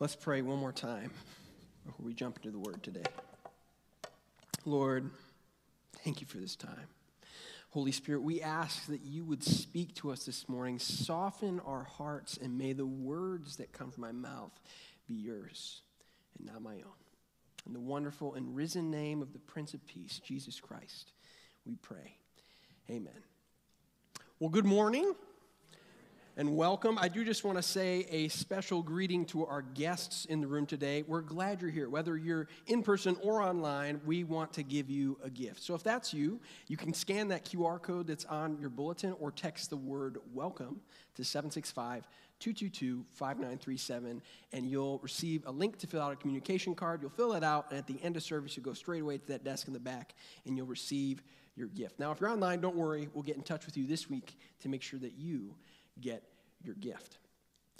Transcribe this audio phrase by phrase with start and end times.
[0.00, 1.10] Let's pray one more time
[1.84, 3.04] before we jump into the word today.
[4.64, 5.10] Lord,
[6.02, 6.88] thank you for this time.
[7.68, 12.38] Holy Spirit, we ask that you would speak to us this morning, soften our hearts,
[12.38, 14.58] and may the words that come from my mouth
[15.06, 15.82] be yours
[16.38, 17.00] and not my own.
[17.66, 21.12] In the wonderful and risen name of the Prince of Peace, Jesus Christ,
[21.66, 22.16] we pray.
[22.88, 23.22] Amen.
[24.38, 25.12] Well, good morning
[26.36, 26.96] and welcome.
[26.98, 30.64] I do just want to say a special greeting to our guests in the room
[30.64, 31.02] today.
[31.06, 31.88] We're glad you're here.
[31.88, 35.62] Whether you're in person or online, we want to give you a gift.
[35.62, 39.30] So if that's you, you can scan that QR code that's on your bulletin or
[39.30, 40.80] text the word welcome
[41.16, 42.06] to 765
[42.38, 44.22] 222 5937,
[44.52, 47.02] and you'll receive a link to fill out a communication card.
[47.02, 49.26] You'll fill it out, and at the end of service, you'll go straight away to
[49.28, 50.14] that desk in the back,
[50.46, 51.22] and you'll receive
[51.54, 51.98] your gift.
[51.98, 53.08] Now, if you're online, don't worry.
[53.12, 55.54] We'll get in touch with you this week to make sure that you
[56.00, 56.22] get
[56.62, 57.18] your gift.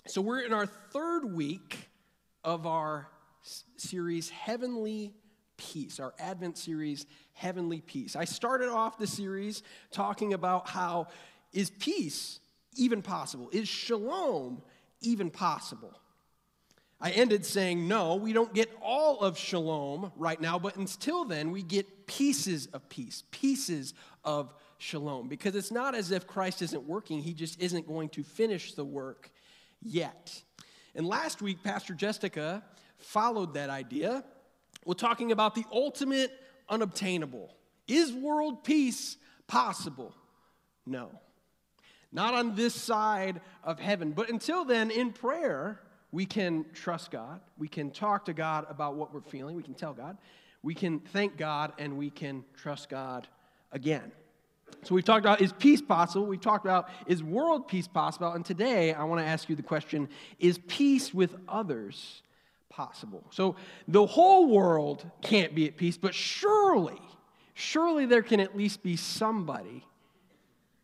[0.07, 1.91] So, we're in our third week
[2.43, 3.09] of our
[3.77, 5.13] series, Heavenly
[5.57, 8.17] Peace, our Advent series, Heavenly Peace.
[8.17, 11.09] I started off the series talking about how
[11.53, 12.41] is peace
[12.77, 13.49] even possible?
[13.53, 14.63] Is shalom
[15.01, 15.99] even possible?
[17.01, 21.51] I ended saying, no, we don't get all of shalom right now, but until then,
[21.51, 25.29] we get pieces of peace, pieces of shalom.
[25.29, 28.85] Because it's not as if Christ isn't working, he just isn't going to finish the
[28.85, 29.31] work
[29.83, 30.43] yet.
[30.95, 32.63] And last week, Pastor Jessica
[32.99, 34.25] followed that idea.
[34.85, 36.33] We're talking about the ultimate
[36.69, 37.55] unobtainable.
[37.87, 40.15] Is world peace possible?
[40.87, 41.11] No.
[42.13, 44.13] Not on this side of heaven.
[44.13, 47.41] But until then, in prayer, we can trust God.
[47.59, 49.55] We can talk to God about what we're feeling.
[49.57, 50.19] We can tell God.
[50.63, 53.29] We can thank God and we can trust God
[53.73, 54.13] again.
[54.83, 56.27] So we've talked about is peace possible?
[56.27, 58.33] We've talked about is world peace possible?
[58.33, 62.23] And today I want to ask you the question is peace with others
[62.69, 63.25] possible?
[63.31, 63.57] So
[63.89, 67.01] the whole world can't be at peace, but surely,
[67.55, 69.85] surely there can at least be somebody,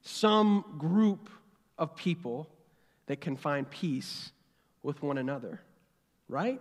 [0.03, 1.31] some group
[1.79, 2.49] of people
[3.07, 4.33] that can find peace
[4.83, 5.61] with one another,
[6.29, 6.61] right?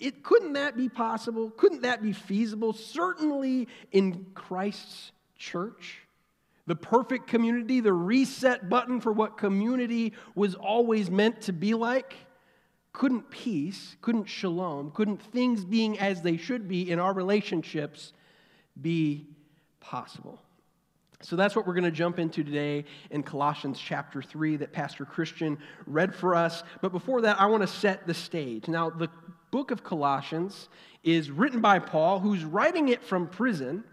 [0.00, 1.50] It, couldn't that be possible?
[1.50, 2.72] Couldn't that be feasible?
[2.72, 6.00] Certainly in Christ's church.
[6.66, 12.14] The perfect community, the reset button for what community was always meant to be like.
[12.92, 18.12] Couldn't peace, couldn't shalom, couldn't things being as they should be in our relationships
[18.80, 19.26] be
[19.80, 20.40] possible?
[21.22, 25.04] So that's what we're going to jump into today in Colossians chapter 3 that Pastor
[25.04, 25.56] Christian
[25.86, 26.64] read for us.
[26.80, 28.68] But before that, I want to set the stage.
[28.68, 29.08] Now, the
[29.50, 30.68] book of Colossians
[31.04, 33.84] is written by Paul, who's writing it from prison.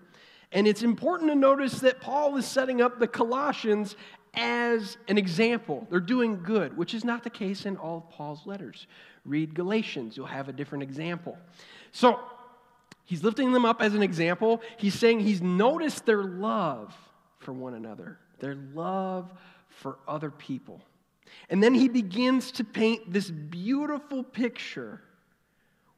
[0.51, 3.95] And it's important to notice that Paul is setting up the Colossians
[4.33, 5.87] as an example.
[5.89, 8.87] They're doing good, which is not the case in all of Paul's letters.
[9.25, 11.37] Read Galatians, you'll have a different example.
[11.91, 12.19] So,
[13.05, 14.61] he's lifting them up as an example.
[14.77, 16.95] He's saying he's noticed their love
[17.39, 19.31] for one another, their love
[19.67, 20.81] for other people.
[21.49, 25.01] And then he begins to paint this beautiful picture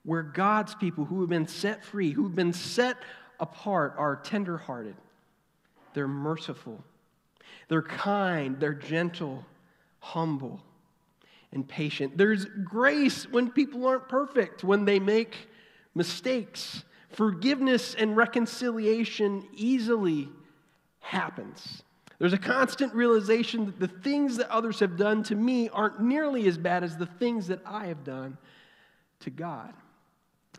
[0.04, 2.98] where God's people who have been set free, who've been set
[3.42, 4.96] apart, are tenderhearted,
[5.94, 6.82] they're merciful,
[7.68, 9.46] they're kind, they're gentle,
[10.00, 10.62] humble,
[11.52, 12.18] and patient.
[12.18, 15.50] There's grace when people aren't perfect, when they make
[15.94, 16.86] mistakes.
[17.10, 20.30] Forgiveness and reconciliation easily
[21.02, 21.84] happens.
[22.20, 26.48] There's a constant realization that the things that others have done to me aren't nearly
[26.48, 28.38] as bad as the things that I have done
[29.22, 29.74] to God.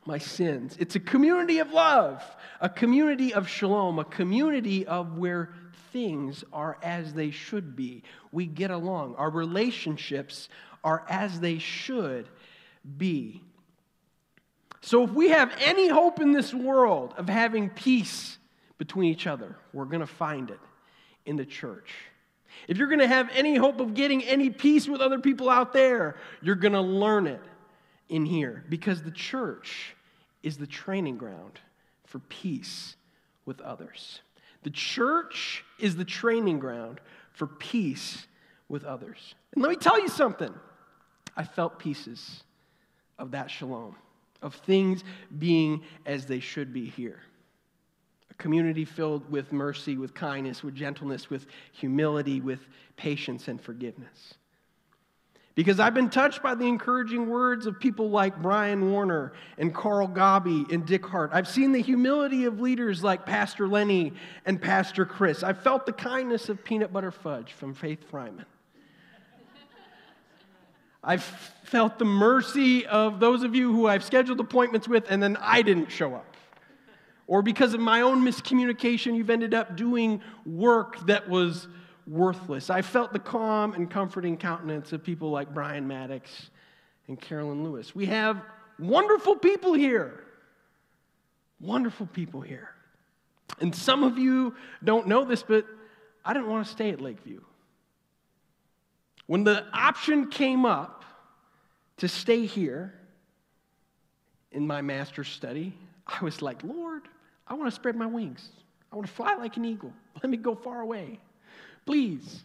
[0.04, 0.76] My sins.
[0.80, 2.22] It's a community of love,
[2.60, 5.50] a community of shalom, a community of where
[5.92, 8.02] things are as they should be.
[8.32, 9.14] We get along.
[9.16, 10.48] Our relationships
[10.82, 12.28] are as they should
[12.96, 13.42] be.
[14.80, 18.38] So, if we have any hope in this world of having peace
[18.82, 19.54] between each other.
[19.72, 20.58] We're going to find it
[21.24, 21.94] in the church.
[22.66, 25.72] If you're going to have any hope of getting any peace with other people out
[25.72, 27.40] there, you're going to learn it
[28.08, 29.94] in here because the church
[30.42, 31.60] is the training ground
[32.04, 32.96] for peace
[33.44, 34.20] with others.
[34.62, 37.00] The church is the training ground
[37.32, 38.26] for peace
[38.68, 39.34] with others.
[39.54, 40.52] And let me tell you something
[41.36, 42.44] I felt pieces
[43.18, 43.96] of that shalom,
[44.42, 45.04] of things
[45.38, 47.20] being as they should be here
[48.32, 52.60] a community filled with mercy, with kindness, with gentleness, with humility, with
[52.96, 54.34] patience and forgiveness.
[55.54, 60.08] Because I've been touched by the encouraging words of people like Brian Warner and Carl
[60.08, 61.30] Gabi and Dick Hart.
[61.34, 64.14] I've seen the humility of leaders like Pastor Lenny
[64.46, 65.42] and Pastor Chris.
[65.42, 68.46] I've felt the kindness of Peanut Butter Fudge from Faith Fryman.
[71.04, 71.24] I've
[71.64, 75.62] felt the mercy of those of you who I've scheduled appointments with and then I
[75.62, 76.36] didn't show up.
[77.26, 81.66] Or because of my own miscommunication, you've ended up doing work that was
[82.06, 82.70] worthless.
[82.70, 86.50] I felt the calm and comforting countenance of people like Brian Maddox
[87.08, 87.94] and Carolyn Lewis.
[87.94, 88.42] We have
[88.78, 90.24] wonderful people here.
[91.60, 92.70] Wonderful people here.
[93.60, 95.66] And some of you don't know this, but
[96.24, 97.40] I didn't want to stay at Lakeview.
[99.26, 101.04] When the option came up
[101.98, 102.94] to stay here
[104.50, 105.74] in my master's study,
[106.06, 107.02] I was like, Lord,
[107.46, 108.48] I want to spread my wings.
[108.92, 109.92] I want to fly like an eagle.
[110.22, 111.20] Let me go far away.
[111.86, 112.44] Please.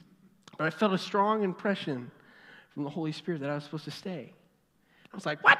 [0.58, 2.12] But I felt a strong impression
[2.74, 4.34] from the Holy Spirit that I was supposed to stay.
[5.12, 5.60] I was like, what?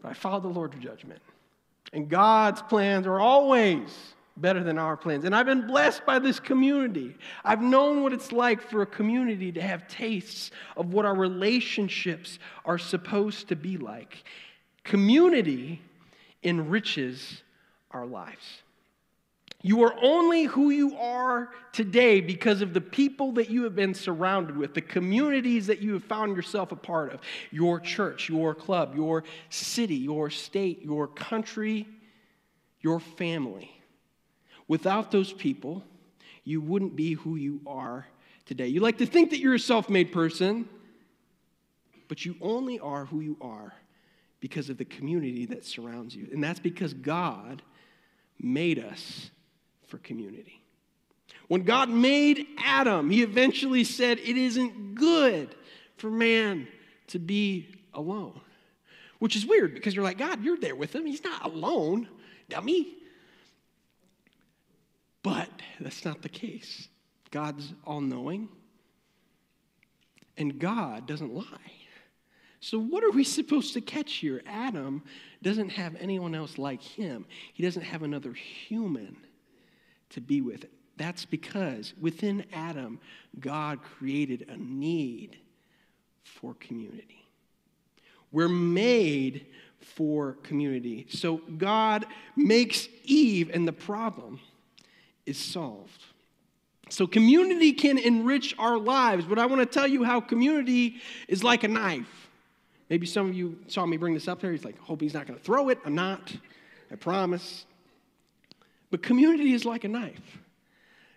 [0.00, 1.20] But I followed the Lord's judgment.
[1.92, 5.24] And God's plans are always better than our plans.
[5.24, 7.16] And I've been blessed by this community.
[7.44, 12.38] I've known what it's like for a community to have tastes of what our relationships
[12.64, 14.24] are supposed to be like.
[14.82, 15.80] Community
[16.42, 17.42] enriches
[17.92, 18.63] our lives.
[19.66, 23.94] You are only who you are today because of the people that you have been
[23.94, 28.54] surrounded with, the communities that you have found yourself a part of, your church, your
[28.54, 31.88] club, your city, your state, your country,
[32.82, 33.74] your family.
[34.68, 35.82] Without those people,
[36.44, 38.06] you wouldn't be who you are
[38.44, 38.66] today.
[38.66, 40.68] You like to think that you're a self made person,
[42.08, 43.72] but you only are who you are
[44.40, 46.28] because of the community that surrounds you.
[46.30, 47.62] And that's because God
[48.38, 49.30] made us
[49.86, 50.62] for community.
[51.48, 55.54] When God made Adam, he eventually said, It isn't good
[55.96, 56.68] for man
[57.08, 58.40] to be alone.
[59.18, 61.06] Which is weird because you're like, God, you're there with him.
[61.06, 62.08] He's not alone,
[62.48, 62.94] dummy.
[65.22, 65.48] But
[65.80, 66.88] that's not the case.
[67.30, 68.48] God's all knowing,
[70.36, 71.44] and God doesn't lie.
[72.60, 74.42] So, what are we supposed to catch here?
[74.46, 75.02] Adam
[75.42, 79.16] doesn't have anyone else like him, he doesn't have another human
[80.14, 80.66] to be with.
[80.96, 83.00] That's because within Adam,
[83.40, 85.36] God created a need
[86.22, 87.26] for community.
[88.32, 89.46] We're made
[89.80, 91.06] for community.
[91.10, 92.06] So, God
[92.36, 94.40] makes Eve, and the problem
[95.26, 96.02] is solved.
[96.88, 100.96] So, community can enrich our lives, but I want to tell you how community
[101.28, 102.28] is like a knife.
[102.88, 104.52] Maybe some of you saw me bring this up there.
[104.52, 105.78] He's like, hope he's not going to throw it.
[105.84, 106.34] I'm not.
[106.90, 107.66] I promise.
[108.94, 110.38] But community is like a knife.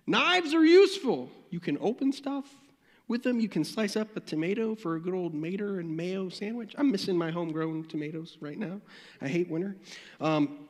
[0.08, 1.30] Knives are useful.
[1.52, 2.46] You can open stuff
[3.08, 3.40] with them.
[3.40, 6.74] You can slice up a tomato for a good old mater and mayo sandwich.
[6.76, 8.82] I'm missing my homegrown tomatoes right now.
[9.22, 9.76] I hate winter.
[10.20, 10.68] Um,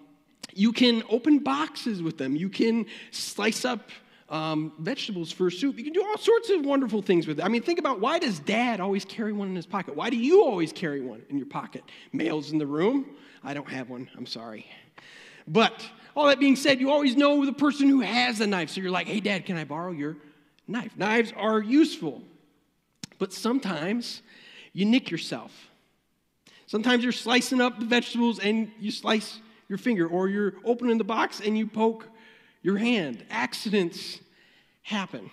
[0.54, 2.36] you can open boxes with them.
[2.36, 3.90] You can slice up
[4.28, 5.78] um, vegetables for soup.
[5.78, 7.46] You can do all sorts of wonderful things with it.
[7.46, 9.96] I mean, think about why does dad always carry one in his pocket?
[9.96, 11.86] Why do you always carry one in your pocket?
[12.12, 13.06] Males in the room?
[13.46, 14.10] I don't have one.
[14.18, 14.66] I'm sorry.
[15.48, 18.72] But all that being said, you always know the person who has the knife.
[18.72, 20.18] So you're like, hey, dad, can I borrow your
[20.68, 20.98] knife?
[20.98, 22.24] Knives are useful.
[23.20, 24.24] But sometimes
[24.74, 25.52] you nick yourself.
[26.66, 31.04] Sometimes you're slicing up the vegetables and you slice your finger, or you're opening the
[31.04, 32.08] box and you poke
[32.64, 33.24] your hand.
[33.30, 34.20] Accidents
[34.82, 35.30] happen.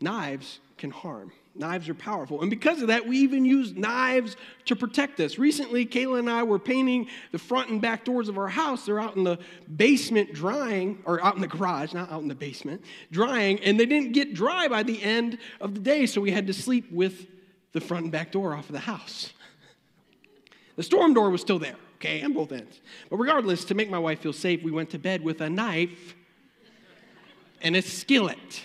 [0.00, 1.32] Knives can harm.
[1.54, 2.40] Knives are powerful.
[2.40, 5.38] And because of that, we even use knives to protect us.
[5.38, 8.86] Recently, Kayla and I were painting the front and back doors of our house.
[8.86, 9.38] They're out in the
[9.76, 13.86] basement drying, or out in the garage, not out in the basement, drying, and they
[13.86, 17.26] didn't get dry by the end of the day, so we had to sleep with
[17.72, 19.32] the front and back door off of the house.
[20.76, 22.80] The storm door was still there okay, on both ends.
[23.10, 26.16] But regardless, to make my wife feel safe, we went to bed with a knife
[27.60, 28.64] and a skillet.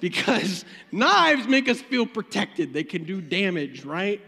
[0.00, 4.20] Because knives make us feel protected, they can do damage, right?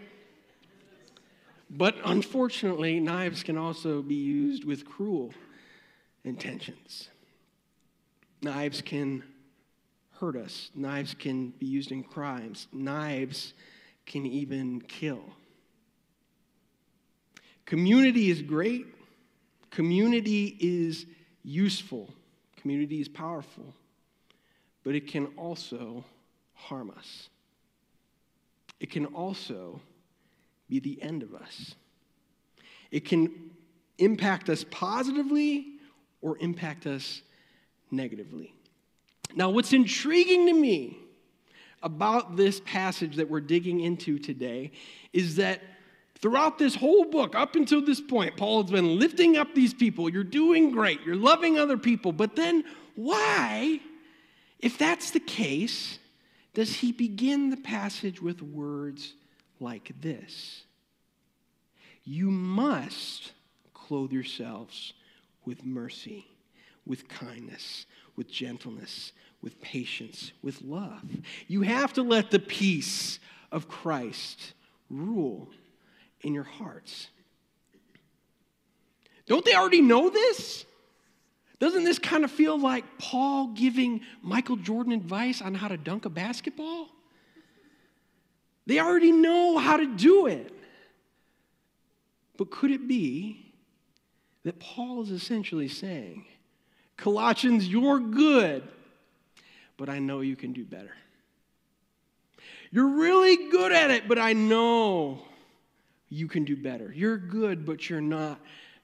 [1.71, 5.33] But unfortunately, knives can also be used with cruel
[6.25, 7.09] intentions.
[8.41, 9.23] Knives can
[10.13, 13.55] hurt us, knives can be used in crimes, knives
[14.07, 15.23] can even kill.
[17.67, 18.87] Community is great,
[19.71, 21.07] community is
[21.45, 22.09] useful,
[22.57, 23.75] community is powerful,
[24.89, 26.03] but it can also
[26.55, 27.29] harm us.
[28.81, 29.83] It can also
[30.67, 31.75] be the end of us.
[32.91, 33.51] It can
[33.99, 35.67] impact us positively
[36.23, 37.21] or impact us
[37.91, 38.55] negatively.
[39.35, 40.97] Now, what's intriguing to me
[41.83, 44.71] about this passage that we're digging into today
[45.13, 45.61] is that
[46.21, 50.09] Throughout this whole book, up until this point, Paul has been lifting up these people.
[50.09, 50.99] You're doing great.
[51.07, 52.11] You're loving other people.
[52.11, 52.65] But then,
[52.97, 53.79] why,
[54.59, 55.99] if that's the case,
[56.55, 59.15] does he begin the passage with words
[59.61, 60.65] like this
[62.05, 63.33] You must
[63.75, 64.93] clothe yourselves
[65.45, 66.27] with mercy,
[66.85, 67.87] with kindness,
[68.17, 71.05] with gentleness, with patience, with love.
[71.47, 73.21] You have to let the peace
[73.53, 74.53] of Christ
[74.91, 75.49] rule
[76.23, 77.09] in your hearts.
[79.27, 80.65] Don't they already know this?
[81.59, 86.05] Doesn't this kind of feel like Paul giving Michael Jordan advice on how to dunk
[86.05, 86.89] a basketball?
[88.67, 90.53] They already know how to do it.
[92.37, 93.53] But could it be
[94.45, 96.27] that Paul is essentially saying,
[96.97, 98.63] Colossians, you're good,
[99.77, 100.93] but I know you can do better.
[102.71, 105.23] You're really good at it, but I know
[106.09, 106.93] you can do better.
[106.95, 108.41] You're good, but you're not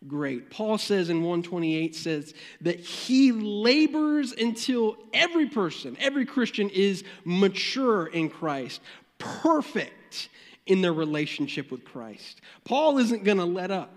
[0.09, 0.51] great.
[0.51, 8.07] Paul says in 128 says that he labors until every person, every Christian is mature
[8.07, 8.81] in Christ,
[9.19, 10.29] perfect
[10.67, 12.41] in their relationship with Christ.
[12.65, 13.93] Paul isn't going to let up.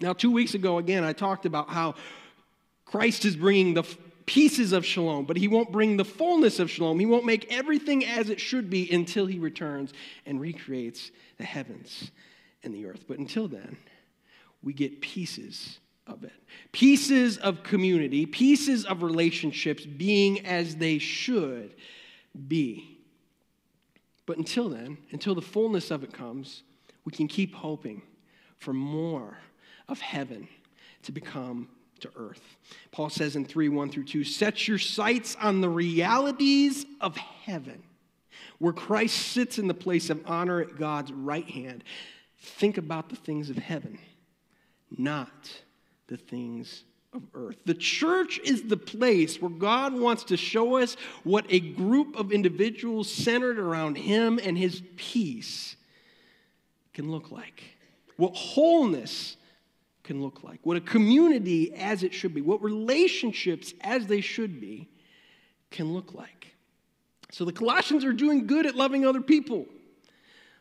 [0.00, 1.94] Now, two weeks ago, again, I talked about how
[2.84, 3.84] Christ is bringing the
[4.26, 6.98] pieces of shalom, but he won't bring the fullness of shalom.
[6.98, 9.92] He won't make everything as it should be until he returns
[10.26, 12.10] and recreates the heavens
[12.62, 13.04] and the earth.
[13.06, 13.76] But until then,
[14.64, 16.32] we get pieces of it
[16.72, 21.74] pieces of community, pieces of relationships being as they should
[22.48, 22.98] be.
[24.26, 26.62] But until then, until the fullness of it comes,
[27.04, 28.02] we can keep hoping
[28.58, 29.38] for more
[29.88, 30.48] of heaven
[31.02, 31.68] to become
[32.00, 32.56] to earth.
[32.90, 37.82] Paul says in 3 1 through 2 Set your sights on the realities of heaven,
[38.58, 41.84] where Christ sits in the place of honor at God's right hand.
[42.40, 43.98] Think about the things of heaven,
[44.98, 45.50] not
[46.06, 47.56] the things of earth.
[47.64, 52.32] The church is the place where God wants to show us what a group of
[52.32, 55.76] individuals centered around Him and His peace
[56.92, 57.62] can look like.
[58.16, 59.36] What wholeness
[60.02, 64.60] can look like, what a community as it should be, what relationships as they should
[64.60, 64.88] be
[65.70, 66.54] can look like.
[67.32, 69.66] So the Colossians are doing good at loving other people.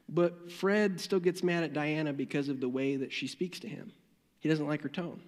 [0.09, 3.67] But Fred still gets mad at Diana because of the way that she speaks to
[3.67, 3.91] him.
[4.43, 5.21] He doesn't like her tone.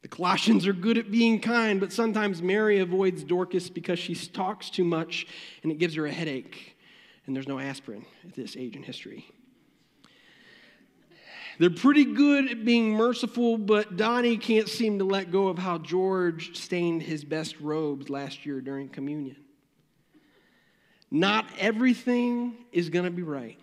[0.00, 4.70] The Colossians are good at being kind, but sometimes Mary avoids Dorcas because she talks
[4.70, 5.26] too much
[5.62, 6.78] and it gives her a headache.
[7.26, 9.26] And there's no aspirin at this age in history.
[11.58, 15.76] They're pretty good at being merciful, but Donnie can't seem to let go of how
[15.76, 19.36] George stained his best robes last year during communion.
[21.10, 23.58] Not everything is going to be right,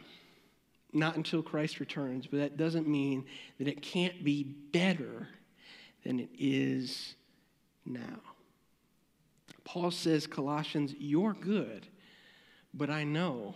[0.96, 3.26] not until Christ returns, but that doesn't mean
[3.60, 5.28] that it can't be better
[6.04, 7.16] than it is
[7.86, 8.22] now.
[9.64, 11.88] Paul says, Colossians, you're good,
[12.74, 13.56] but I know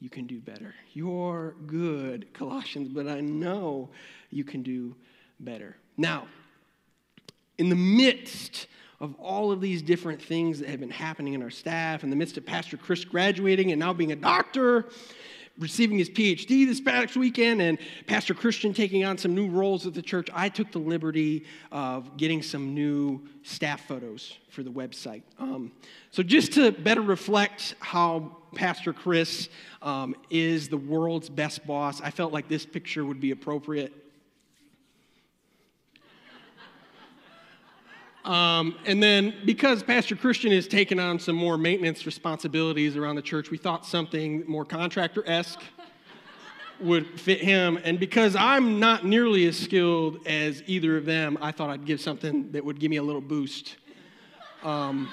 [0.00, 0.74] you can do better.
[0.94, 3.90] You're good, Colossians, but I know
[4.30, 4.96] you can do
[5.38, 5.76] better.
[5.96, 6.26] Now,
[7.58, 8.66] in the midst
[9.00, 12.16] of all of these different things that have been happening in our staff, in the
[12.16, 14.86] midst of Pastor Chris graduating and now being a doctor,
[15.58, 19.94] receiving his PhD this past weekend and Pastor Christian taking on some new roles at
[19.94, 25.22] the church, I took the liberty of getting some new staff photos for the website.
[25.38, 25.72] Um,
[26.10, 29.48] so, just to better reflect how Pastor Chris
[29.82, 34.01] um, is the world's best boss, I felt like this picture would be appropriate.
[38.24, 43.22] Um, and then, because Pastor Christian is taking on some more maintenance responsibilities around the
[43.22, 45.60] church, we thought something more contractor esque
[46.80, 47.80] would fit him.
[47.82, 52.00] And because I'm not nearly as skilled as either of them, I thought I'd give
[52.00, 53.76] something that would give me a little boost.
[54.62, 55.08] Um,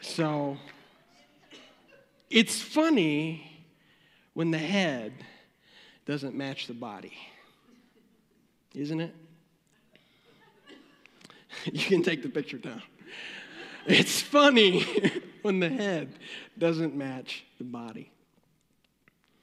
[0.00, 0.56] so,
[2.30, 3.66] it's funny
[4.32, 5.12] when the head
[6.06, 7.12] doesn't match the body,
[8.74, 9.14] isn't it?
[11.72, 12.82] You can take the picture down.
[13.86, 14.84] It's funny
[15.42, 16.10] when the head
[16.58, 18.10] doesn't match the body.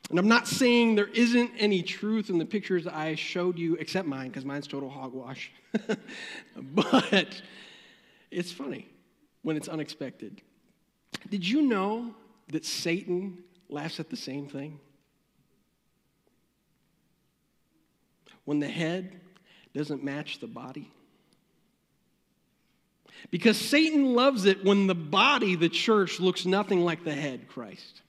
[0.10, 4.08] And I'm not saying there isn't any truth in the pictures I showed you, except
[4.08, 5.52] mine, because mine's total hogwash.
[6.56, 7.42] but
[8.30, 8.88] it's funny
[9.42, 10.42] when it's unexpected.
[11.30, 12.14] Did you know
[12.50, 14.80] that Satan laughs at the same thing?
[18.44, 19.20] When the head
[19.74, 20.92] doesn't match the body?
[23.32, 28.02] Because Satan loves it when the body, the church, looks nothing like the head, Christ.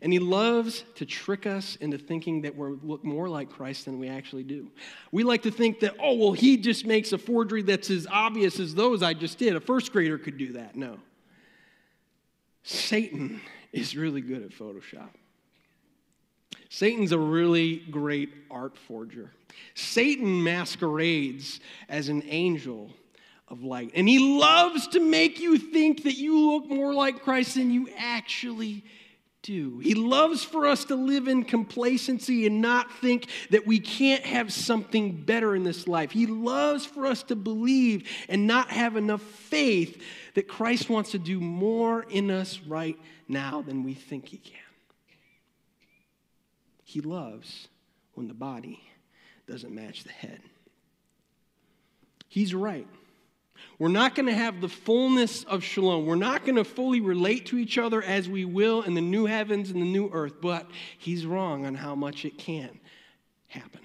[0.00, 3.98] And he loves to trick us into thinking that we look more like Christ than
[3.98, 4.70] we actually do.
[5.10, 8.60] We like to think that, oh, well, he just makes a forgery that's as obvious
[8.60, 9.56] as those I just did.
[9.56, 10.76] A first grader could do that.
[10.76, 10.98] No.
[12.62, 13.40] Satan
[13.72, 15.10] is really good at Photoshop.
[16.68, 19.32] Satan's a really great art forger.
[19.74, 22.90] Satan masquerades as an angel
[23.48, 27.54] of light, and he loves to make you think that you look more like Christ
[27.54, 28.84] than you actually
[29.42, 29.78] do.
[29.78, 34.52] He loves for us to live in complacency and not think that we can't have
[34.52, 36.10] something better in this life.
[36.10, 40.02] He loves for us to believe and not have enough faith
[40.34, 44.67] that Christ wants to do more in us right now than we think He can.
[46.88, 47.68] He loves
[48.14, 48.80] when the body
[49.46, 50.40] doesn't match the head.
[52.28, 52.88] He's right.
[53.78, 56.06] We're not going to have the fullness of shalom.
[56.06, 59.26] We're not going to fully relate to each other as we will in the new
[59.26, 60.66] heavens and the new earth, but
[60.96, 62.80] he's wrong on how much it can
[63.48, 63.82] happen,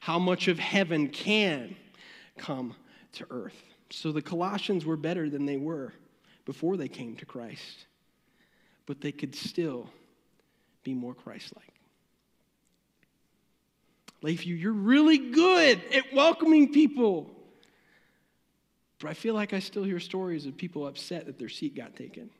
[0.00, 1.76] how much of heaven can
[2.36, 2.74] come
[3.12, 3.62] to earth.
[3.90, 5.92] So the Colossians were better than they were
[6.46, 7.86] before they came to Christ,
[8.86, 9.88] but they could still
[10.82, 11.73] be more Christ like.
[14.24, 17.30] Lakeview, you're really good at welcoming people.
[18.98, 21.94] But I feel like I still hear stories of people upset that their seat got
[21.94, 22.30] taken.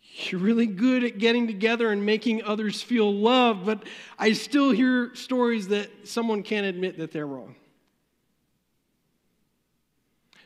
[0.00, 3.84] You're really good at getting together and making others feel loved, but
[4.18, 7.54] I still hear stories that someone can't admit that they're wrong.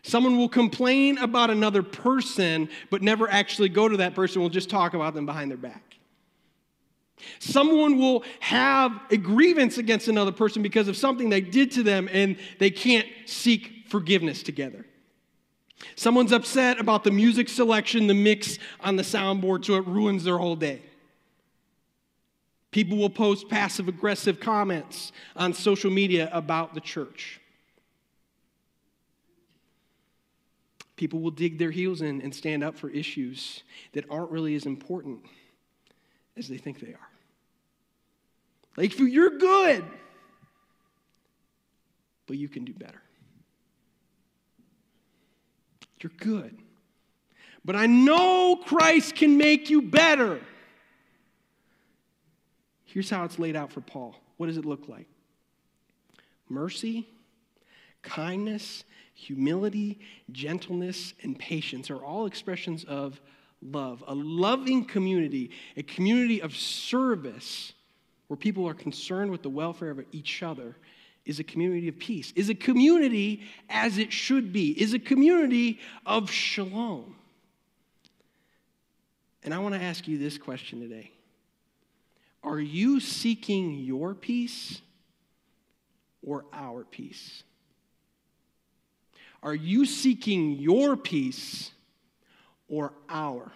[0.03, 4.69] Someone will complain about another person, but never actually go to that person, will just
[4.69, 5.96] talk about them behind their back.
[7.39, 12.09] Someone will have a grievance against another person because of something they did to them
[12.13, 14.85] and they can't seek forgiveness together.
[15.95, 20.39] Someone's upset about the music selection, the mix on the soundboard, so it ruins their
[20.39, 20.83] whole day.
[22.71, 27.41] People will post passive aggressive comments on social media about the church.
[30.97, 34.67] People will dig their heels in and stand up for issues that aren't really as
[34.67, 35.21] important
[36.37, 37.06] as they think they are.
[38.77, 39.85] Lakeview, you're good,
[42.27, 43.01] but you can do better.
[46.01, 46.59] You're good.
[47.65, 50.41] But I know Christ can make you better.
[52.85, 54.15] Here's how it's laid out for Paul.
[54.37, 55.09] What does it look like?
[56.49, 57.09] Mercy,
[58.03, 58.85] kindness,
[59.15, 59.99] humility,
[60.31, 63.21] gentleness, and patience are all expressions of
[63.63, 64.05] love.
[64.07, 67.73] A loving community, a community of service
[68.29, 70.77] where people are concerned with the welfare of each other,
[71.27, 75.81] is a community of peace, is a community as it should be, is a community
[76.07, 77.17] of shalom.
[79.43, 81.11] And I want to ask you this question today
[82.43, 84.81] Are you seeking your peace
[86.23, 87.43] or our peace?
[89.43, 91.71] Are you seeking your peace
[92.69, 93.53] or our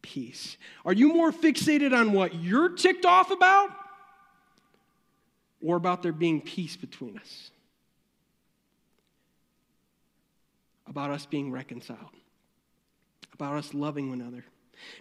[0.00, 0.56] peace?
[0.84, 3.70] Are you more fixated on what you're ticked off about
[5.62, 7.50] or about there being peace between us?
[10.86, 11.98] About us being reconciled?
[13.34, 14.44] About us loving one another?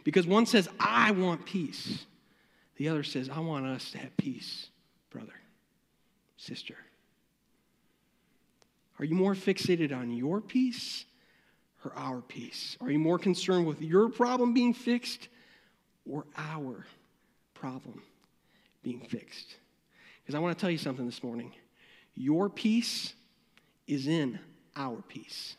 [0.03, 2.05] Because one says, I want peace.
[2.77, 4.69] The other says, I want us to have peace,
[5.09, 5.33] brother,
[6.37, 6.75] sister.
[8.99, 11.05] Are you more fixated on your peace
[11.83, 12.77] or our peace?
[12.81, 15.29] Are you more concerned with your problem being fixed
[16.09, 16.85] or our
[17.53, 18.01] problem
[18.83, 19.55] being fixed?
[20.29, 21.51] Because I want to tell you something this morning.
[22.13, 23.15] Your peace
[23.87, 24.37] is in
[24.75, 25.55] our peace.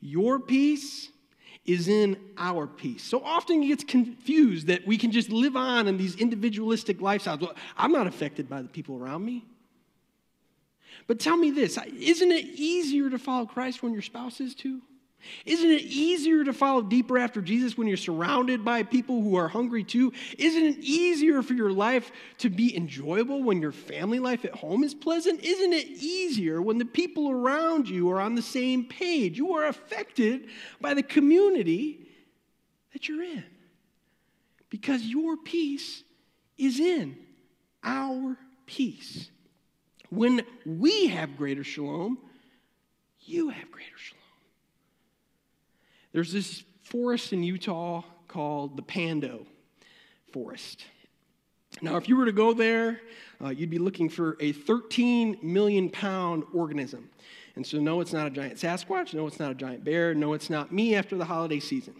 [0.00, 1.08] Your peace
[1.64, 3.02] is in our peace.
[3.02, 7.40] So often it gets confused that we can just live on in these individualistic lifestyles.
[7.40, 9.44] Well, I'm not affected by the people around me.
[11.08, 14.82] But tell me this isn't it easier to follow Christ when your spouse is too?
[15.44, 19.48] Isn't it easier to follow deeper after Jesus when you're surrounded by people who are
[19.48, 20.12] hungry too?
[20.38, 24.84] Isn't it easier for your life to be enjoyable when your family life at home
[24.84, 25.42] is pleasant?
[25.42, 29.36] Isn't it easier when the people around you are on the same page?
[29.36, 30.48] You are affected
[30.80, 32.08] by the community
[32.92, 33.44] that you're in
[34.70, 36.02] because your peace
[36.56, 37.16] is in
[37.82, 39.30] our peace.
[40.10, 42.18] When we have greater shalom,
[43.20, 44.15] you have greater shalom.
[46.16, 49.46] There's this forest in Utah called the Pando
[50.32, 50.86] Forest.
[51.82, 53.02] Now, if you were to go there,
[53.44, 57.10] uh, you'd be looking for a 13 million pound organism.
[57.54, 59.12] And so, no, it's not a giant Sasquatch.
[59.12, 60.14] No, it's not a giant bear.
[60.14, 61.96] No, it's not me after the holiday season.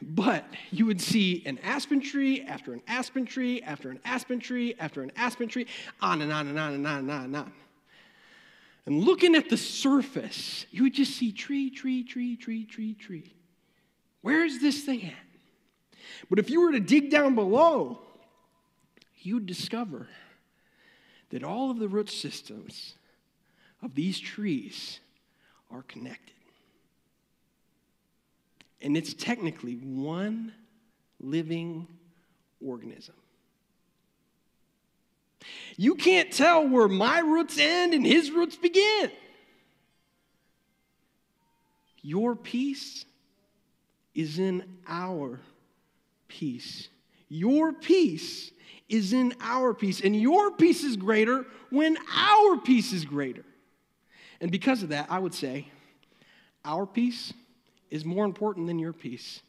[0.00, 4.76] But you would see an aspen tree after an aspen tree after an aspen tree
[4.78, 5.66] after an aspen tree,
[6.00, 7.52] on and on and on and on and on and on.
[8.86, 13.34] And looking at the surface, you would just see tree, tree, tree, tree, tree, tree.
[14.22, 16.00] Where is this thing at?
[16.28, 18.00] But if you were to dig down below,
[19.18, 20.08] you'd discover
[21.30, 22.94] that all of the root systems
[23.82, 25.00] of these trees
[25.70, 26.34] are connected.
[28.82, 30.52] And it's technically one
[31.20, 31.86] living
[32.64, 33.14] organism.
[35.76, 39.10] You can't tell where my roots end and his roots begin.
[42.02, 43.04] Your peace
[44.14, 45.40] is in our
[46.28, 46.88] peace.
[47.28, 48.50] Your peace
[48.88, 50.00] is in our peace.
[50.00, 53.44] And your peace is greater when our peace is greater.
[54.40, 55.68] And because of that, I would say
[56.64, 57.32] our peace
[57.90, 59.40] is more important than your peace.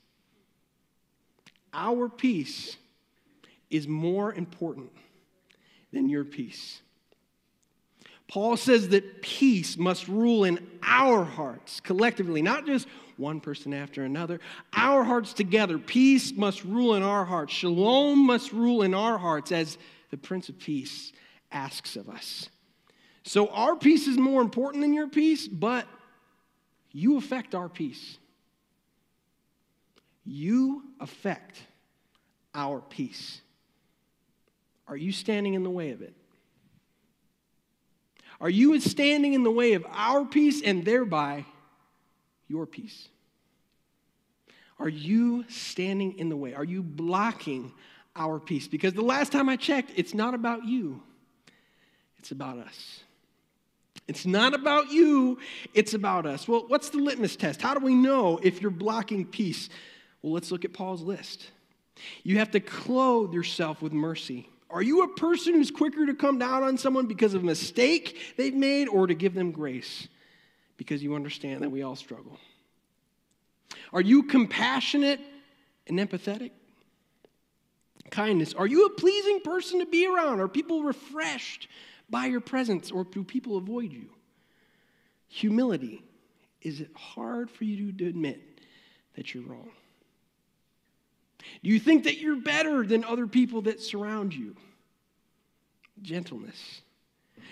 [1.73, 2.77] Our peace
[3.69, 4.91] is more important
[5.91, 6.82] than your peace.
[8.27, 14.04] Paul says that peace must rule in our hearts collectively, not just one person after
[14.04, 14.39] another.
[14.73, 15.77] Our hearts together.
[15.77, 17.54] Peace must rule in our hearts.
[17.54, 19.77] Shalom must rule in our hearts as
[20.10, 21.12] the Prince of Peace
[21.51, 22.49] asks of us.
[23.23, 25.86] So our peace is more important than your peace, but
[26.91, 28.17] you affect our peace.
[30.25, 31.62] You affect
[32.54, 33.41] our peace.
[34.91, 36.13] Are you standing in the way of it?
[38.41, 41.45] Are you standing in the way of our peace and thereby
[42.49, 43.08] your peace?
[44.80, 46.54] Are you standing in the way?
[46.54, 47.71] Are you blocking
[48.17, 48.67] our peace?
[48.67, 51.01] Because the last time I checked, it's not about you,
[52.19, 52.99] it's about us.
[54.10, 55.39] It's not about you,
[55.73, 56.49] it's about us.
[56.49, 57.62] Well, what's the litmus test?
[57.62, 59.69] How do we know if you're blocking peace?
[60.21, 61.49] Well, let's look at Paul's list.
[62.23, 64.49] You have to clothe yourself with mercy.
[64.72, 68.36] Are you a person who's quicker to come down on someone because of a mistake
[68.38, 70.08] they've made or to give them grace?
[70.78, 72.38] Because you understand that we all struggle.
[73.94, 75.20] Are you compassionate
[75.88, 76.52] and empathetic?
[78.10, 78.54] Kindness.
[78.54, 80.40] Are you a pleasing person to be around?
[80.40, 81.68] Are people refreshed
[82.10, 84.10] by your presence or do people avoid you?
[85.28, 86.04] Humility.
[86.62, 88.42] Is it hard for you to admit
[89.16, 89.72] that you're wrong?
[91.63, 94.56] Do you think that you're better than other people that surround you?
[96.01, 96.82] Gentleness.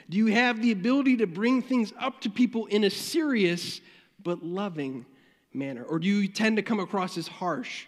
[0.09, 3.81] Do you have the ability to bring things up to people in a serious
[4.23, 5.05] but loving
[5.53, 5.83] manner?
[5.83, 7.85] Or do you tend to come across as harsh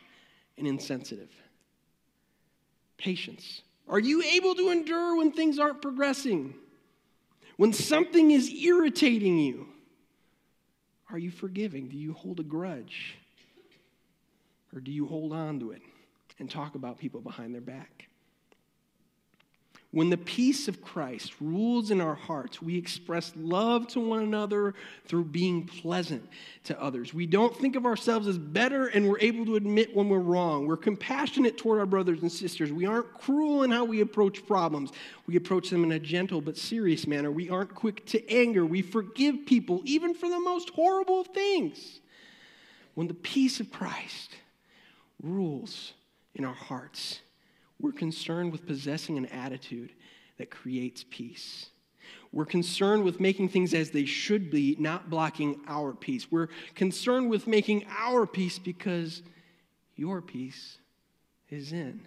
[0.57, 1.31] and insensitive?
[2.97, 3.61] Patience.
[3.87, 6.53] Are you able to endure when things aren't progressing?
[7.57, 9.67] When something is irritating you?
[11.11, 11.89] Are you forgiving?
[11.89, 13.17] Do you hold a grudge?
[14.73, 15.81] Or do you hold on to it
[16.41, 18.10] and talk about people behind their back?
[19.93, 24.73] When the peace of Christ rules in our hearts, we express love to one another
[25.06, 26.30] through being pleasant
[26.63, 27.13] to others.
[27.13, 30.65] We don't think of ourselves as better and we're able to admit when we're wrong.
[30.65, 32.71] We're compassionate toward our brothers and sisters.
[32.71, 34.91] We aren't cruel in how we approach problems.
[35.27, 37.30] We approach them in a gentle but serious manner.
[37.30, 38.65] We aren't quick to anger.
[38.65, 41.99] We forgive people, even for the most horrible things.
[42.93, 44.32] When the peace of Christ
[45.21, 45.91] rules
[46.36, 47.22] in our hearts,
[47.80, 49.91] we're concerned with possessing an attitude
[50.38, 51.67] that creates peace.
[52.32, 56.32] We're concerned with making things as they should be, not blocking our peace.
[56.32, 59.22] We're concerned with making our peace because
[59.96, 60.78] your peace
[61.50, 62.02] is in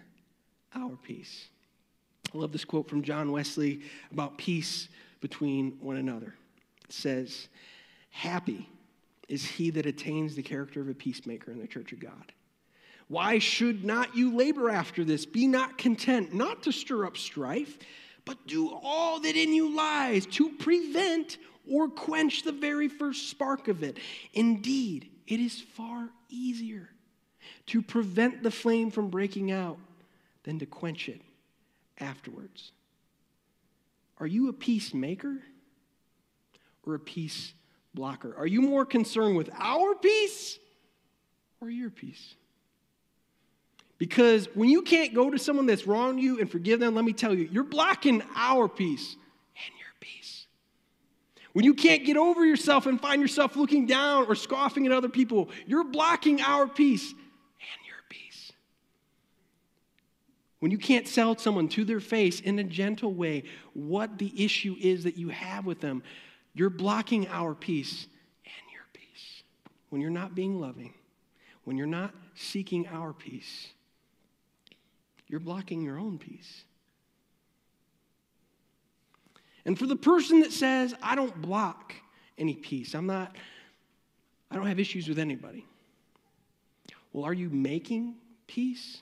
[0.73, 1.47] our peace.
[2.33, 4.89] I love this quote from John Wesley about peace
[5.21, 6.35] between one another.
[6.83, 7.47] It says,
[8.09, 8.69] Happy
[9.27, 12.33] is he that attains the character of a peacemaker in the church of God.
[13.07, 15.25] Why should not you labor after this?
[15.25, 17.77] Be not content not to stir up strife,
[18.25, 21.37] but do all that in you lies to prevent
[21.69, 23.97] or quench the very first spark of it.
[24.33, 26.89] Indeed, it is far easier
[27.67, 29.77] to prevent the flame from breaking out
[30.43, 31.21] than to quench it
[31.99, 32.71] afterwards.
[34.19, 35.41] Are you a peacemaker
[36.85, 37.53] or a peace
[37.93, 38.35] blocker?
[38.37, 40.57] Are you more concerned with our peace
[41.61, 42.35] or your peace?
[43.97, 47.13] Because when you can't go to someone that's wronged you and forgive them, let me
[47.13, 50.47] tell you, you're blocking our peace and your peace.
[51.53, 55.07] When you can't get over yourself and find yourself looking down or scoffing at other
[55.07, 58.51] people, you're blocking our peace and your peace.
[60.59, 64.75] When you can't tell someone to their face in a gentle way what the issue
[64.77, 66.03] is that you have with them,
[66.53, 68.07] you're blocking our peace
[68.43, 69.43] and your peace.
[69.89, 70.93] When you're not being loving,
[71.63, 73.67] when you're not seeking our peace,
[75.27, 76.63] you're blocking your own peace.
[79.65, 81.95] And for the person that says, I don't block
[82.37, 83.35] any peace, I'm not,
[84.51, 85.65] I don't have issues with anybody.
[87.13, 89.01] Well, are you making peace?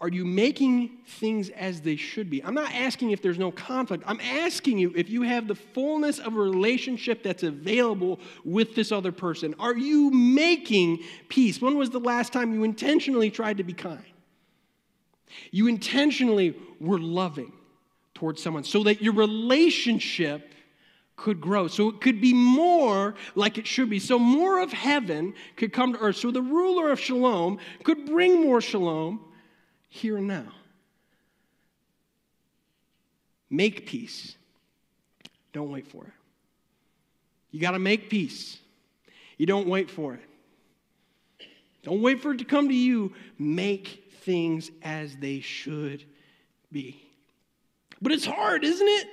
[0.00, 2.42] Are you making things as they should be?
[2.44, 4.04] I'm not asking if there's no conflict.
[4.06, 8.92] I'm asking you if you have the fullness of a relationship that's available with this
[8.92, 9.56] other person.
[9.58, 11.60] Are you making peace?
[11.60, 14.04] When was the last time you intentionally tried to be kind?
[15.50, 17.52] You intentionally were loving
[18.14, 20.52] towards someone so that your relationship
[21.16, 21.68] could grow.
[21.68, 23.98] So it could be more like it should be.
[23.98, 26.16] So more of heaven could come to earth.
[26.16, 29.20] So the ruler of shalom could bring more shalom
[29.88, 30.52] here and now.
[33.50, 34.36] Make peace.
[35.52, 36.12] Don't wait for it.
[37.50, 38.58] You got to make peace.
[39.38, 40.20] You don't wait for it.
[41.82, 43.12] Don't wait for it to come to you.
[43.38, 46.04] Make things as they should
[46.70, 47.02] be.
[48.02, 49.06] But it's hard, isn't it?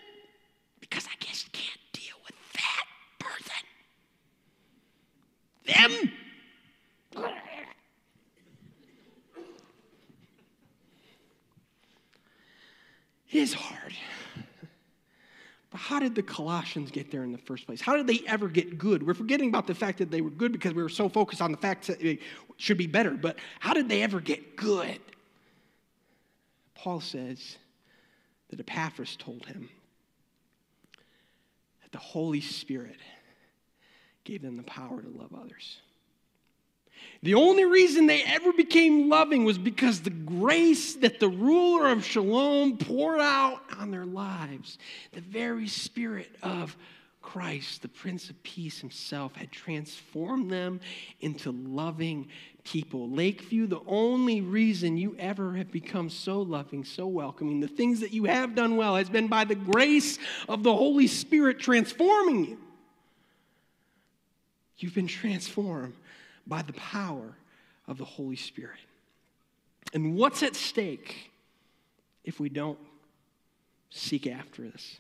[0.82, 2.86] Because I just can't deal with that
[3.18, 3.64] person.
[5.66, 6.12] Them.
[13.32, 13.94] It is hard.
[15.72, 17.80] But how did the Colossians get there in the first place?
[17.80, 19.06] How did they ever get good?
[19.06, 21.54] We're forgetting about the fact that they were good because we were so focused on
[21.54, 22.20] the fact that they
[22.58, 23.12] should be better.
[23.12, 25.00] But how did they ever get good?
[26.86, 27.58] Paul says
[28.50, 29.70] that Epaphras told him
[31.82, 32.98] that the Holy Spirit
[34.24, 35.80] gave them the power to love others.
[37.24, 42.06] The only reason they ever became loving was because the grace that the ruler of
[42.06, 44.78] Shalom poured out on their lives,
[45.12, 46.78] the very spirit of
[47.24, 50.80] Christ, the Prince of Peace himself, had transformed them
[51.20, 52.28] into loving
[52.66, 53.10] people.
[53.10, 58.12] Lakeview, the only reason you ever have become so loving, so welcoming, the things that
[58.12, 62.58] you have done well has been by the grace of the Holy Spirit transforming you.
[64.78, 65.94] You've been transformed
[66.46, 67.38] by the power
[67.88, 68.80] of the Holy Spirit.
[69.94, 71.32] And what's at stake
[72.26, 72.80] if we don't
[73.92, 74.98] seek after this?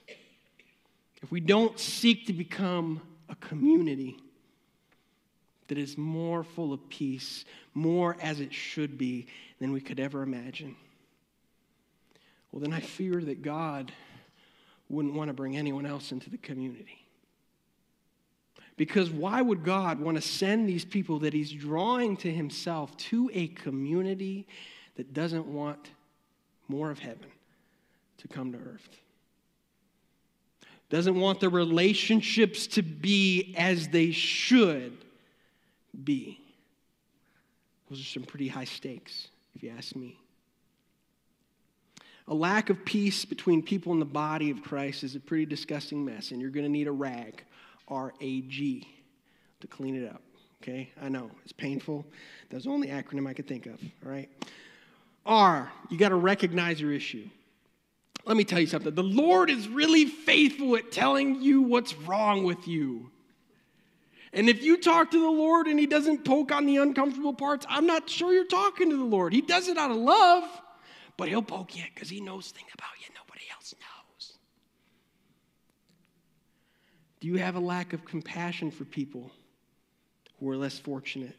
[1.21, 4.17] If we don't seek to become a community
[5.67, 9.27] that is more full of peace, more as it should be
[9.59, 10.75] than we could ever imagine,
[12.51, 13.91] well, then I fear that God
[14.87, 17.05] wouldn't want to bring anyone else into the community.
[18.77, 23.29] Because why would God want to send these people that He's drawing to Himself to
[23.33, 24.47] a community
[24.95, 25.91] that doesn't want
[26.67, 27.27] more of heaven
[28.17, 28.89] to come to earth?
[30.89, 35.04] Doesn't want the relationships to be as they should
[36.03, 36.41] be.
[37.89, 40.17] Those are some pretty high stakes, if you ask me.
[42.27, 46.03] A lack of peace between people in the body of Christ is a pretty disgusting
[46.03, 47.43] mess, and you're going to need a rag
[47.87, 48.87] R A G
[49.59, 50.23] to clean it up.
[50.63, 50.89] Okay?
[50.99, 52.03] I know it's painful.
[52.49, 53.79] That's the only acronym I could think of.
[54.03, 54.27] All right?
[55.27, 57.27] R, you got to recognize your issue.
[58.25, 58.95] Let me tell you something.
[58.95, 63.11] The Lord is really faithful at telling you what's wrong with you.
[64.33, 67.65] And if you talk to the Lord and He doesn't poke on the uncomfortable parts,
[67.69, 69.33] I'm not sure you're talking to the Lord.
[69.33, 70.43] He does it out of love,
[71.17, 74.33] but He'll poke you because He knows things about you nobody else knows.
[77.19, 79.31] Do you have a lack of compassion for people
[80.39, 81.35] who are less fortunate?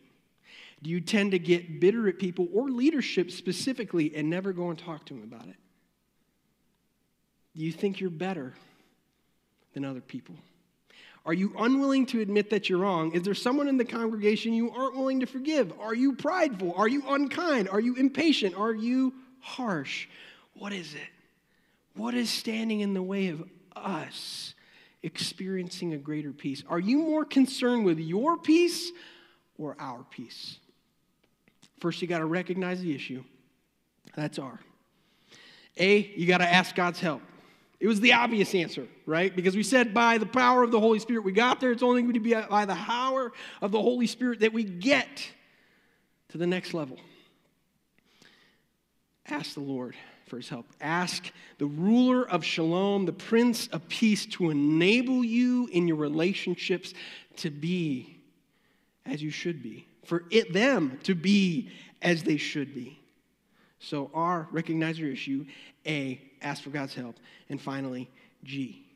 [0.83, 4.79] Do you tend to get bitter at people or leadership specifically and never go and
[4.79, 5.57] talk to them about it?
[7.57, 8.55] Do you think you're better
[9.73, 10.35] than other people?
[11.27, 13.11] Are you unwilling to admit that you're wrong?
[13.13, 15.73] Is there someone in the congregation you aren't willing to forgive?
[15.81, 16.73] Are you prideful?
[16.77, 17.69] Are you unkind?
[17.69, 18.55] Are you impatient?
[18.57, 20.07] Are you harsh?
[20.55, 21.09] What is it?
[21.97, 23.43] What is standing in the way of
[23.75, 24.55] us
[25.03, 26.63] experiencing a greater peace?
[26.69, 28.93] Are you more concerned with your peace
[29.59, 30.59] or our peace?
[31.81, 33.25] First, you got to recognize the issue.
[34.15, 34.61] That's R.
[35.79, 37.21] A, you got to ask God's help.
[37.79, 39.35] It was the obvious answer, right?
[39.35, 41.73] Because we said by the power of the Holy Spirit we got there.
[41.73, 45.31] It's only going to be by the power of the Holy Spirit that we get
[46.31, 46.99] to the next level.
[49.29, 49.95] Ask the Lord
[50.27, 50.67] for his help.
[50.81, 56.95] Ask the ruler of shalom, the prince of peace, to enable you in your relationships
[57.37, 58.19] to be
[59.05, 61.71] as you should be, for it, them to be
[62.03, 62.99] as they should be.
[63.79, 65.47] So, R, recognize your issue.
[65.87, 67.17] A, ask for God's help.
[67.49, 68.11] And finally,
[68.45, 68.87] G,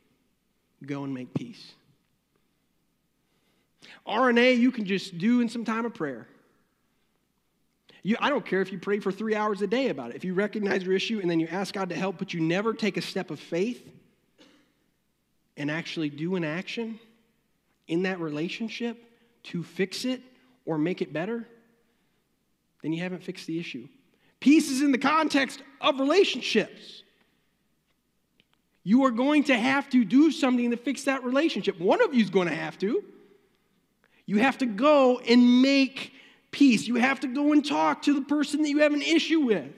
[0.85, 1.73] go and make peace.
[4.07, 6.27] RNA, you can just do in some time of prayer.
[8.03, 10.17] You, I don't care if you pray for three hours a day about it.
[10.17, 12.73] If you recognize your issue and then you ask God to help, but you never
[12.73, 13.87] take a step of faith
[15.57, 16.99] and actually do an action
[17.89, 18.97] in that relationship
[19.43, 20.23] to fix it
[20.65, 21.47] or make it better,
[22.83, 23.87] then you haven't fixed the issue.
[24.39, 27.03] Peace is in the context of relationships.
[28.83, 31.79] You are going to have to do something to fix that relationship.
[31.79, 33.05] One of you is going to have to.
[34.27, 36.13] You have to go and make
[36.51, 36.87] peace.
[36.87, 39.73] You have to go and talk to the person that you have an issue with.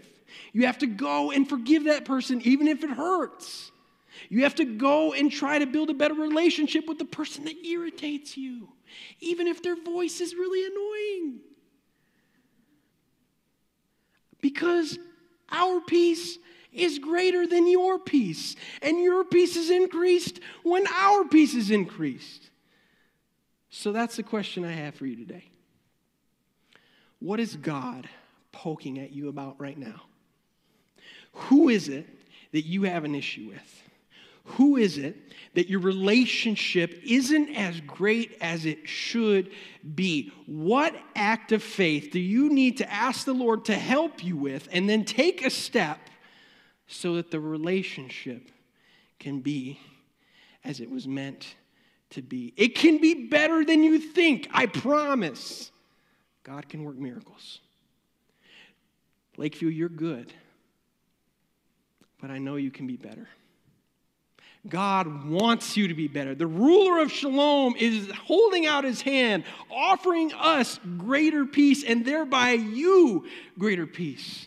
[0.52, 3.70] You have to go and forgive that person, even if it hurts.
[4.28, 7.64] You have to go and try to build a better relationship with the person that
[7.64, 8.68] irritates you,
[9.20, 11.40] even if their voice is really annoying.
[14.40, 14.98] Because
[15.50, 16.38] our peace
[16.72, 22.50] is greater than your peace, and your peace is increased when our peace is increased.
[23.70, 25.44] So that's the question I have for you today.
[27.20, 28.08] What is God
[28.50, 30.02] poking at you about right now?
[31.32, 32.06] Who is it
[32.52, 33.82] that you have an issue with?
[34.44, 35.16] Who is it
[35.54, 39.50] that your relationship isn't as great as it should
[39.94, 40.32] be?
[40.46, 44.68] What act of faith do you need to ask the Lord to help you with
[44.72, 45.98] and then take a step
[46.92, 48.50] so that the relationship
[49.18, 49.80] can be
[50.64, 51.54] as it was meant
[52.10, 52.52] to be?
[52.56, 55.70] It can be better than you think, I promise.
[56.44, 57.60] God can work miracles.
[59.36, 60.32] Lakeview, you're good,
[62.20, 63.28] but I know you can be better.
[64.68, 66.34] God wants you to be better.
[66.34, 72.52] The ruler of shalom is holding out his hand, offering us greater peace, and thereby
[72.52, 73.26] you
[73.58, 74.46] greater peace.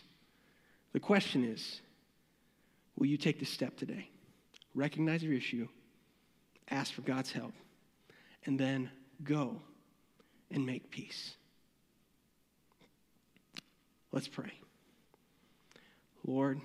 [0.92, 1.82] The question is
[2.96, 4.10] will you take the step today?
[4.74, 5.68] Recognize your issue,
[6.70, 7.52] ask for God's help,
[8.44, 8.90] and then
[9.22, 9.60] go
[10.50, 11.36] and make peace.
[14.12, 14.52] Let's pray.
[16.26, 16.60] Lord,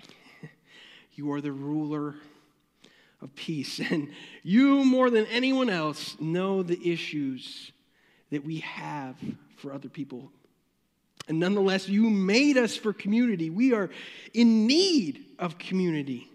[1.14, 2.14] you are the ruler
[3.20, 4.10] of peace, and
[4.42, 7.72] you, more than anyone else, know the issues
[8.30, 9.16] that we have
[9.56, 10.30] for other people.
[11.30, 13.50] And nonetheless, you made us for community.
[13.50, 13.88] We are
[14.34, 16.28] in need of community.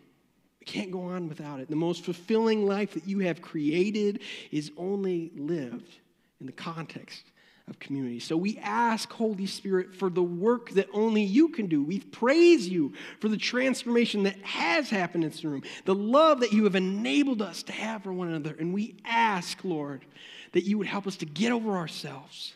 [0.62, 1.70] We can't go on without it.
[1.70, 5.98] The most fulfilling life that you have created is only lived
[6.40, 7.26] in the context
[7.68, 8.22] of community.
[8.22, 11.84] So we ask, Holy Spirit, for the work that only you can do.
[11.84, 16.54] We praise you for the transformation that has happened in this room, the love that
[16.54, 18.56] you have enabled us to have for one another.
[18.58, 20.06] And we ask, Lord,
[20.54, 22.54] that you would help us to get over ourselves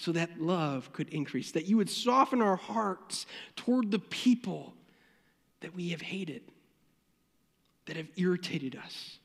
[0.00, 4.74] so that love could increase, that you would soften our hearts toward the people
[5.60, 6.42] that we have hated,
[7.86, 9.18] that have irritated us.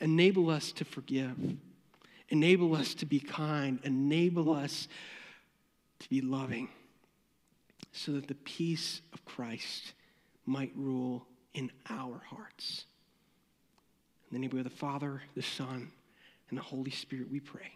[0.00, 1.36] Enable us to forgive
[2.30, 3.80] Enable us to be kind.
[3.82, 4.88] Enable us
[5.98, 6.68] to be loving
[7.92, 9.94] so that the peace of Christ
[10.46, 12.84] might rule in our hearts.
[14.30, 15.90] In the name of the Father, the Son,
[16.48, 17.72] and the Holy Spirit, we pray.